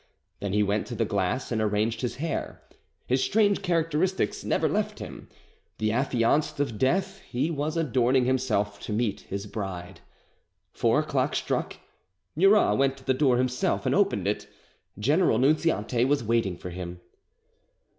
Then 0.39 0.53
he 0.53 0.63
went 0.63 0.87
to 0.87 0.95
the 0.95 1.05
glass 1.05 1.51
and 1.51 1.61
arranged 1.61 2.01
his 2.01 2.15
hair. 2.15 2.63
His 3.05 3.23
strange 3.23 3.61
characteristics 3.61 4.43
never 4.43 4.67
left 4.67 4.97
him. 4.97 5.29
The 5.77 5.91
affianced 5.91 6.59
of 6.59 6.79
Death, 6.79 7.19
he 7.29 7.51
was 7.51 7.77
adorning 7.77 8.25
himself 8.25 8.79
to 8.79 8.93
meet 8.93 9.19
his 9.29 9.45
bride. 9.45 10.01
Four 10.71 11.01
o'clock 11.01 11.35
struck. 11.35 11.77
Murat 12.35 12.79
went 12.79 12.97
to 12.97 13.05
the 13.05 13.13
door 13.13 13.37
himself 13.37 13.85
and 13.85 13.93
opened 13.93 14.27
it. 14.27 14.47
General 14.97 15.37
Nunziante 15.37 16.03
was 16.05 16.23
waiting 16.23 16.57
for 16.57 16.71
him. 16.71 16.99